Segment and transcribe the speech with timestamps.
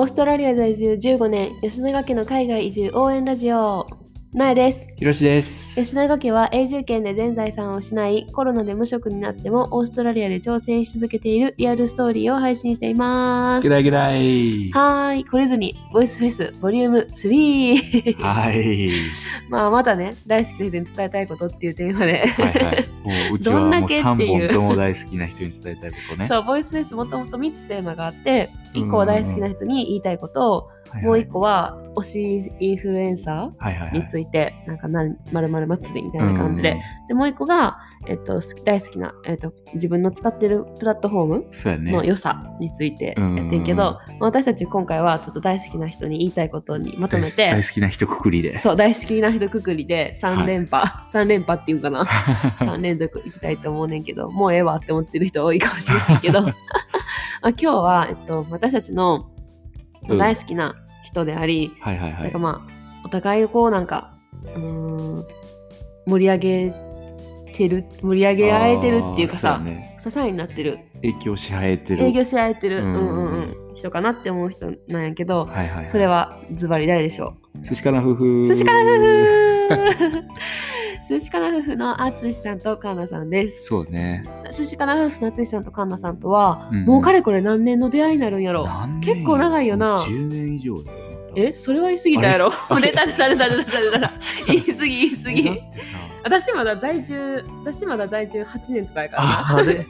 [0.00, 3.97] オーストラリア在住15年、吉永家の海外移住応援ラジオ。
[4.34, 4.94] なえです。
[4.98, 5.74] ひろしです。
[5.74, 13.70] 吉永家は永住権で全財産を失い、コロナで無職になってもオーストラリアで挑戦し続けているリアルストーリーを配信していますぐ。
[13.70, 14.70] だいぐだい。
[14.72, 18.22] はーい、懲りずに、ボイスフェス、ボリューム3。
[18.22, 18.90] はい。
[19.48, 22.26] まあ、またね、大好きな人に伝えたいことっていうテーマで。
[22.26, 22.84] はいはい。
[23.02, 26.28] もううちはどんだもうけっていう3本とも大好きな人に伝えたいことね。
[26.28, 31.04] そう、ボイスフェスもともと3つテーマがあって、うん1個は大好きな人に言いたいことを、はいはい。
[31.04, 33.90] もう1個は推しインフルエンサはいはいはい。
[33.90, 35.02] ーについて、なんかな
[35.32, 41.44] まるまる祭りみたいな感じで、でもう1個が、えっと、好き大好きな、えっと、自分の使ってるプラットフォーム。
[41.90, 48.60] の良さについてやってんけど、うんまあ私たち今回はちょっと大好きな人に言いたいことにまとめ大て大好きな人くくりで。
[48.60, 52.04] そう大好きな人くくりで3連覇、3連覇っていうかな。
[52.60, 56.42] 3連続いきたいと思うねんけどもうええわって思ってる人多いかもしれないけど。
[56.42, 59.37] まあ今日は、えっと、私たちのうん
[60.16, 62.38] 大好きな人であり、はいはいはいなんか。
[62.38, 65.26] まあお互いをこうなんかうーん
[66.06, 66.74] 盛り上げ
[67.54, 72.04] てる盛り上げ合えてるっていうかさね支えになってる影響し合えてる。
[72.04, 75.90] 営業し合えてる、ううんんうんうん、人かなって思う人なんやけど、はいはいはい。
[75.90, 78.42] それはズバリ誰でしょ寿司かな夫婦。
[78.42, 80.22] う寿司かな夫婦
[81.08, 83.66] 寿司かな夫婦の淳さんとカンナさんです。
[83.66, 84.24] そうね。
[84.56, 86.84] 寿司かな夫婦の淳さんとカンナさんとは、うん。
[86.84, 88.66] もうかれこれ何年の出会いになるんやろ。
[89.02, 89.98] 結構長いよな。
[89.98, 90.98] 10年以上だよ。
[91.36, 92.50] えそれは言い過ぎたやろ。
[92.68, 92.90] あれ？
[92.90, 94.12] 出た出た出た出た出た
[94.46, 95.62] 言い過ぎ言い過だぎ
[96.24, 99.30] 私まだ在住私まだ在住8年とかやからな。
[99.40, 99.86] ああれ？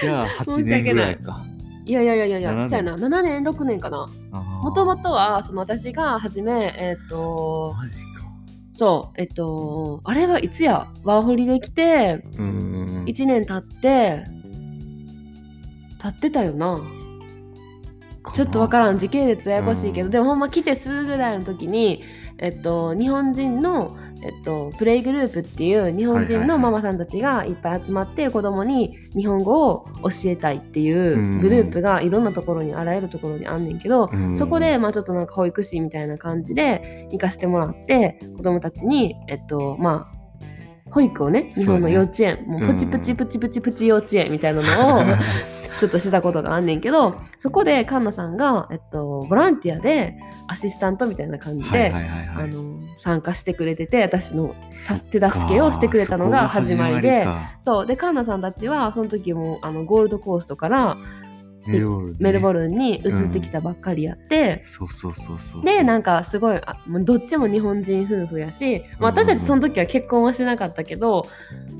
[0.00, 1.44] じゃあ 8年ぐらいか。
[1.86, 2.06] いやい。
[2.06, 2.70] やいやいやい7や年。
[2.70, 2.96] そうやな。
[2.96, 4.06] 7年6年かな。
[4.32, 8.13] ももともとはその私が初めえっ、とマジか。
[8.74, 10.88] そうえっとあれはいつや？
[11.04, 13.04] ワーホリで来てうんうんうん。
[13.04, 14.24] 1年経って
[16.02, 16.80] 経ってたよな。
[18.34, 20.10] ちょっとわからん時系列ややこしいけど、うん。
[20.10, 22.02] でもほんま来てすぐぐらいの時に
[22.38, 31.38] えっと日本人の、えっと、プレイグループっていう日本人のママさんたちがいっぱい集まって子供に日本語を教えたいっていううん。
[31.38, 34.38] グループがいろんなところにあらゆるところにあんねんけど、うん。
[34.38, 45.02] そこで、まあ、ちょっとなんか保育士みたいな感じで行かせてもらって子供たちにえっとまあ保育をね日本の幼稚園、もうプチプチプチプチプチ幼稚園みたいなのを
[45.80, 51.92] ちょっとしたことがあんねんけどそこでカンナさんが、えっと、ボランティアでアシスタントみたいな感じで、
[52.98, 57.26] 参加してくれてて私のさ手助けをしてくれたのが始まりで。
[57.62, 57.86] そう。
[57.86, 60.96] でカンナさんたちはその時もあのゴールドコーストから
[61.66, 62.16] メルボルンね。
[62.20, 65.62] メルボルンに移ってきたばっかりやって、そうそうそうそう。
[65.62, 69.18] でなんかすごいあどっちも日本人夫婦やし、まあ、うん。
[69.18, 71.26] うんうん私たちその時は結婚はしてなかったけど、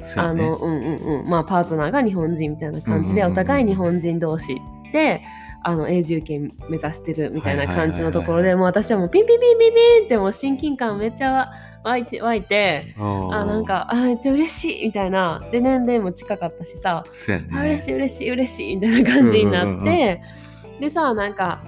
[0.00, 0.44] そうやね。
[0.44, 1.28] あのうんうんうん。
[1.28, 3.34] まあパートナーが日本人みたいな感じで、うんうんうん。
[3.34, 4.60] お互い日本人同士
[4.94, 5.22] で
[5.64, 11.50] あの永住権目指してるみたいな感じのところで、もう私はもうピンピンピンピンピンってもう親近感めっちゃ
[11.82, 12.94] 湧いて湧いて。
[12.96, 17.48] あなんかあめっちゃ嬉しいみたいなで年齢も近かったしさ、ね。
[17.52, 20.22] あ嬉しい嬉しい嬉しいみたいな感じになって、
[20.78, 21.64] でさなんか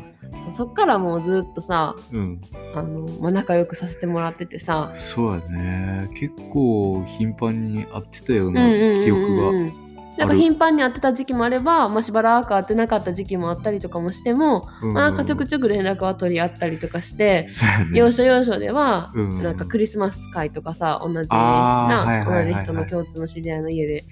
[0.52, 2.40] そっからもうずっとさうん。
[2.74, 6.08] あの、まあ、仲良くさせてもらっててさそうやね。
[6.14, 8.60] 結構頻繁に会ってたよううんな
[9.02, 9.85] 記憶が。
[10.16, 17.48] なんか頻繁に会ってた時期もあれば、まあ、しばらく会ってなかった時期もあったりとかもしても、うんまあ、なんかちょくちょく連絡は取り合ったりとかして、ね。
[17.92, 24.04] 要所要所では、うんなんかクリスマス会とかさ同じな同じ人の共通の知り合いの家で。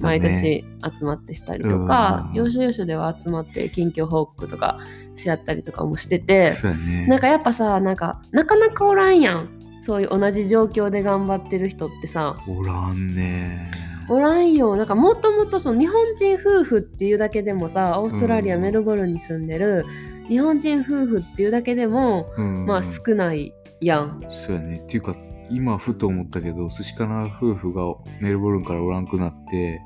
[0.00, 0.64] 毎年
[0.98, 4.78] 集まってしたりとか、うん要所要所では集まって近況報告とか
[5.16, 6.52] し合ったりとかもしてて、
[6.86, 7.06] ね。
[7.06, 9.48] なんかやっぱさなんかなかなかおらんやん
[9.80, 13.89] そういう同じ状況で頑張ってる人ってさおらんね。
[14.10, 19.86] おらんよなんかもともとその日本人夫婦っていうだけでもさオーストラリア、うんメルボルンに住んでる
[20.28, 24.76] 日本人夫婦っていうだけでも、うんまあ少ないやんそうやね。
[24.76, 25.16] っていうか、
[25.50, 27.82] 今ふと思ったけど、寿司かな夫婦が
[28.20, 29.80] メルボルンからおらんくなって、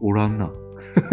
[0.00, 0.50] おらんな。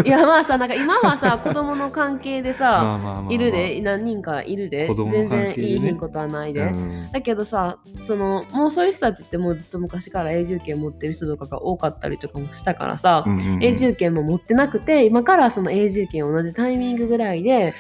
[0.06, 3.00] いやまあさなんか今はさ子供の関係でさ、
[3.30, 7.12] いるで何人かいるで子供の全然いいひんことはないで、うん。
[7.12, 13.64] だけどさそのもうそういう人たちってもうずっと昔から永住権持ってる人とかが多かったりとかもしたからさ、うんうんうん。
[13.64, 17.74] 永住権も持ってなくて今からその永住権を同じタイミングぐらいで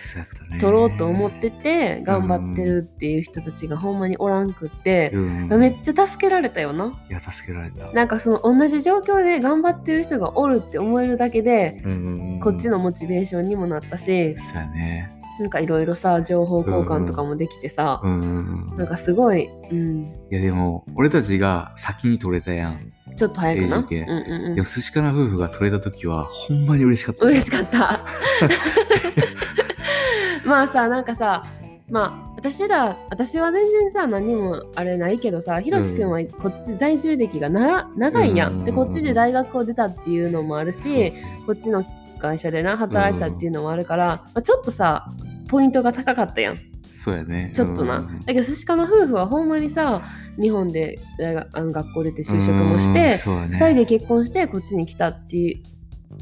[0.60, 6.94] 取ろうと思ってて頑張ってるっていう人たちがほんまにおらんくって、うんめっちゃ助けられたよな。
[7.10, 7.92] いや、助けられた。
[7.92, 15.10] なんかその同じ状況で頑張ってる人がおるって思えるだけで、うんこっちのモチベーションにもなったし、そうやね。
[15.40, 22.92] なんかいろいろさ情報交換とかもできてさ、うんうんうんなんかすごい、うん、いやでも俺たちが先に取れたやん。
[23.16, 23.78] ちょっと早くな？
[23.78, 23.92] うんうん
[24.50, 27.26] うんでも寿司かな夫婦が取れた時はほんまに嬉しかった。
[27.26, 28.06] 嬉しかった。
[30.45, 31.44] まあさなんかさ
[31.90, 38.66] まあ私ら私は全然さ何にもあれないけどさひろし君はこっち在住歴がな長いやん、うん。
[38.66, 41.12] でこっちで大学を出たっていうのもあるし
[41.45, 41.86] こっちの
[42.19, 45.10] 会社でな働いたっていうのもあるから、まあ、ちょっとさ
[45.48, 46.60] ポイントが高かったやん。
[46.90, 47.51] そうやね。
[47.54, 48.19] ちょっとな、うん。
[48.22, 50.01] だけど寿司家の夫婦はほんまにさ
[50.40, 53.16] 日本で大学あの学校出て就職もしうんてね。
[53.16, 55.63] 2人で結婚してこっちに来たっていう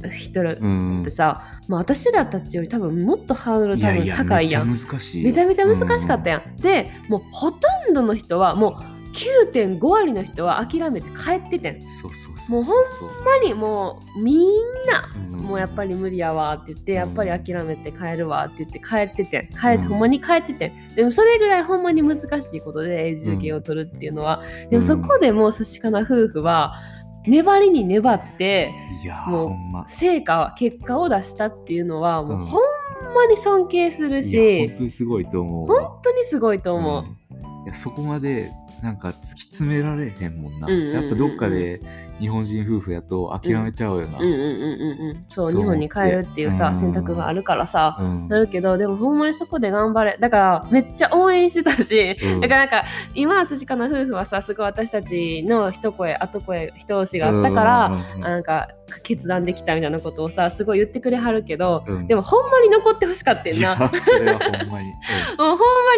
[0.09, 1.03] 人らっうん。
[1.03, 4.67] てさ、まあ、私らたちより多分もっとハードル多分高いやん。
[4.69, 5.27] めっちゃ難しいよ。
[5.29, 6.57] めちゃめちゃ難しかったやん。
[6.57, 7.59] でもうほと
[7.89, 11.81] んどの人はもう9.5割の人は諦めて帰っててん。
[12.49, 12.75] もうほん
[13.25, 14.37] まにもうみん
[14.87, 15.41] なうん。
[15.41, 16.97] もうやっぱり無理やわって言ってうん。
[16.97, 19.49] やっぱり諦めて帰るわって言って帰っててん。
[19.49, 20.95] 帰ほんまに帰っててん。
[20.95, 26.75] でもそれぐらいほんまに難しいことで永住権を取るっていうのは、でもそこでもう寿司かな夫婦は
[27.27, 28.73] 粘りに粘って
[29.03, 29.87] いやーもうま。
[29.87, 32.45] 成果結果を出したっていうのはもううん。
[32.45, 32.61] ほん
[33.13, 35.81] まに尊敬するし、本当にすごいと思うわ。
[35.81, 37.03] 本当にすごいと思う。
[37.03, 37.17] うん
[37.65, 41.81] いやそこまでなんか突き詰められへんもんな、やっぱどっかで
[42.21, 44.25] 日本人夫婦やと諦めちゃうよな、うん。
[44.25, 46.79] うんうんそう日本に帰るっていうさうん。
[46.79, 48.27] 選択があるからさ、うん。
[48.27, 50.17] なるけどでもほんまにそこで頑張れ。
[50.19, 52.41] だからめっちゃ応援してたし、うん。
[52.41, 52.85] だからなんか
[53.15, 58.67] 今は筋かな夫婦はさすごい私たちの一声後声一押しがあったから、うんなんか
[59.03, 62.07] 決断できたみたいなことをさすごい言ってくれはるけど、うん。
[62.07, 63.91] でもほんまに残ってほしかったんな。
[63.99, 64.89] それはほんまに、
[65.39, 65.57] もうほんま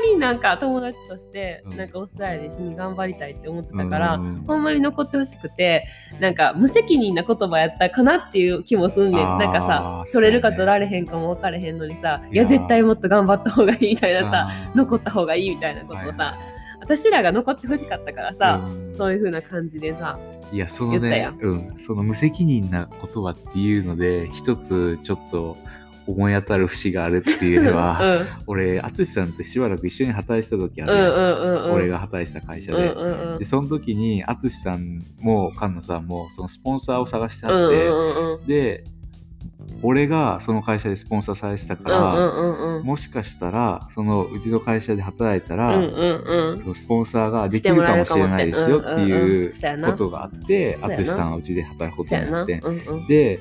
[0.10, 1.78] になんか友達として、うん。
[1.78, 5.86] なんかオーストラリアで一緒に頑張りたいって思ってたから、うんほんまに残ってほしくて
[6.20, 9.38] なんか無責任な言葉やったかなっていう気もすんねん。
[9.38, 16.38] なんかさ取れるか取られへんかも分かれへんのにさいや絶対もっと頑張った方がいいみたいなさ残った方がいいみたいなことをさ、は
[16.80, 18.84] 私らが残ってほしかったからさ、うん。
[18.98, 20.20] そういう風な感じでさ
[20.52, 25.58] いやそのねうん、その無責任な言葉っていうので一つちょっと
[26.08, 31.74] 思い当たる節があるっていうのは、うん俺淳さんとしばらく一緒に働いてた時あるうんうんうんうん。
[31.74, 32.92] 俺が働いてた会社うんで。
[32.92, 33.40] うんうん。
[33.40, 38.84] でその時に淳さんも菅野さんもそのスポンサーを探してうんあって、うんうんうんで
[39.82, 46.60] 俺がその会社でスポンサーされてたから、うんうんうんもしかしたらそのうちの会社で働いたら、うんうんうん。
[46.60, 49.12] そのスポンサーができるかもしれないですよってうんうんい
[49.48, 49.52] う
[49.86, 51.04] ことがあってそうやな。
[51.04, 52.60] 淳さんはうちで働くことになって。
[52.64, 53.08] うんうん。
[53.08, 53.40] で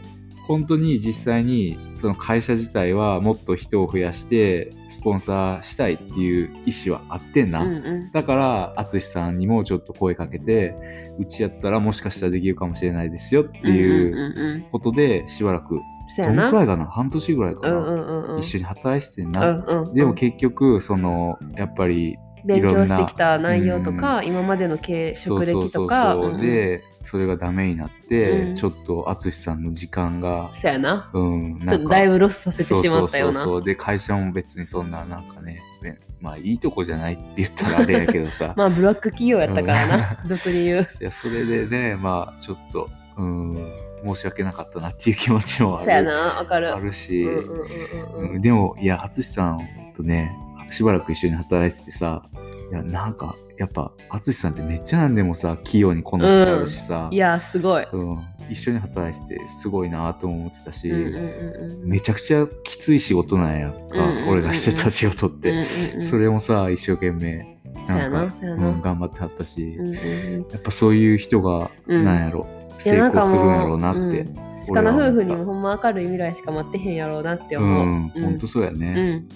[0.48, 8.10] 本当に実際にその会社自体はもっと人を増やしてスポンサーしたいっていう意思はあってんな、うんうん。
[8.12, 10.74] だから淳さんにもちょっと声かけて
[11.18, 15.80] うちやったらもしかしたらできるかもしれないですよっていうことでしばらく
[16.18, 16.86] どのくらいかな？
[16.86, 18.38] 半年ぐらいかな、うんうんうんうん。
[18.40, 19.94] 一緒に働いててんうな、んうんうん。
[19.94, 26.16] でも結局そのやっぱり勉強してきた内容とか、今までの経職歴とか。
[26.40, 28.54] でそれがダメになって、うん。
[28.54, 31.10] ちょっと淳さんの時間がそうやな。
[31.12, 33.08] うんちょっとだいぶロスさせてしまったような。
[33.08, 33.64] そうそうそうそう。
[33.64, 38.54] で会社も別にそんななんかねねまあいいとこじゃないって言ったらあれやけどさ。
[38.56, 40.80] まあブラック企業やったからな、 俗に言う。
[41.00, 43.72] いやそれでねまあちょっとうん
[44.06, 46.74] 申し訳なかったなっていう気持ちもあそうやるなわかる。
[46.74, 48.34] あるし、うんうんうんうん。
[48.34, 49.58] うんでもいや淳さん
[49.94, 50.32] とね
[50.72, 52.22] しばらく一緒に働いててさ
[52.70, 61.88] いやなんかやっぱ淳さんってめっちゃなんでもさ器用にこなしちゃうしさ、いやすごい、うん、一緒に働いててすごいなと思ってたし、うんうんうんうん。
[61.88, 64.28] めちゃくちゃきつい仕事なんやんか、うんうんうんうん。
[64.30, 65.64] 俺がしてた仕事って、うんうん
[65.96, 70.48] うんそれもさ一生懸命なかなんそうん、頑張ってはったし、うんうんうん。
[70.50, 72.04] やっぱそういう人がうん。
[72.04, 72.46] なんやろ、
[72.78, 74.36] 成功するんやろうなって、うん。
[74.74, 79.28] 鹿の夫婦にもほんま明るい未来しか待ってへんやろうなって思う、うん、ほんとそうやうね、ん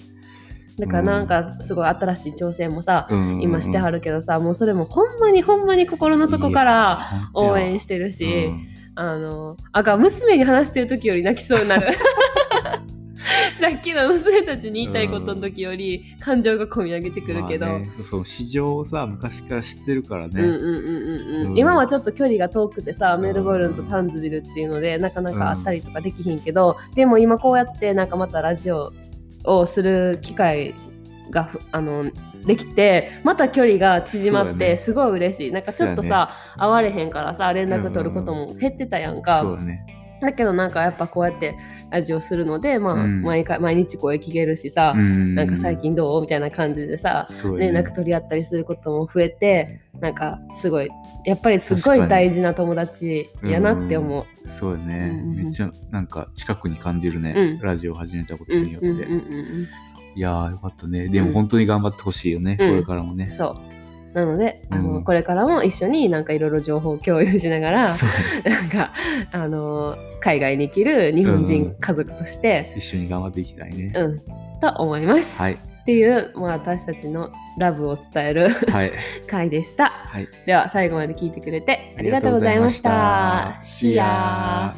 [0.77, 8.67] だからなんかすごい新しい挑戦もさ、うん今してはるけどさもうそれもほんまにほんまに心の底から応援してるし、うん。
[8.99, 11.93] あのあかん娘に話してる時より泣きそうになる。
[13.59, 28.93] さっきの娘たちに言いたいことの時より感情が込み上げてくるけど、まあねそう市場をさ昔から知ってるからね、うんうんうん今はちょっと距離が遠くてさメルボルンとタンズビルっていうのでなかなか会ったりとかできひんけど、でも今こうやってなんかまたラジオ
[29.47, 30.75] をする機会
[31.31, 32.11] がふあの
[32.45, 35.51] できてまた距離が縮まってすごい嬉しい。
[35.51, 41.55] なんかちょっとさ、会われへんからさ連絡取ることも減ってたやんか、そうだねだけどなんかやっぱこうやって
[41.89, 43.21] ラジオするので、まあうん。
[43.21, 45.35] 毎回毎日声聞けるしさ、うん。
[45.35, 47.57] なんか最近どうみたいな感じでさ、ね。
[47.57, 50.89] 連絡取り合ったりすることも増えてなんかすごい
[51.25, 54.47] やっぱりすごい大事な友達やなって思う。
[54.47, 55.35] そうやね、うんうんうん。
[55.35, 57.59] めっちゃなんか近くに感じるね、うん。
[57.59, 58.87] ラジオを始めたことうんによって、
[60.15, 61.09] いやーよかったね。
[61.09, 62.69] でもうん本当に頑張ってほしいよね、うん。
[62.69, 63.76] これからもね、そう
[64.17, 68.91] なので、あの、これからも一緒になんかいろいろ情報共有しながら、なんか、
[69.31, 73.93] あの、海外に生きる日本人家族として、うん、一緒に頑張っていきたいね。
[73.95, 74.19] うん。
[74.59, 75.37] と思います。
[75.37, 75.53] はい。
[75.53, 78.91] っていう、まあ、私たちのラブを伝える、はい、
[79.29, 83.55] 回でした、はい、では最後まで聞いてくれてありがとうございました。
[83.61, 84.75] シア